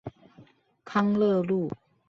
[0.83, 1.69] 康樂路